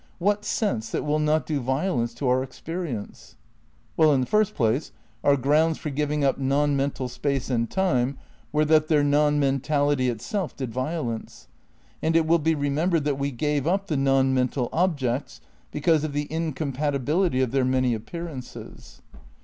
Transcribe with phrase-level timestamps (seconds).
[0.17, 3.35] What sense that will not do violence to our experience?
[3.95, 4.91] Well, in the first place,
[5.23, 8.17] our grounds for giving up non mental space and time
[8.51, 11.47] were that their non mental ity itself did violence.
[12.01, 16.13] And it will be remembered that we gave up the non mental objects because of
[16.13, 19.03] the in compatibility of their many appearances.